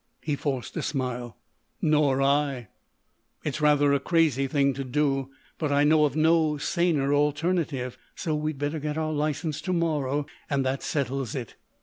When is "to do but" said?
4.73-5.71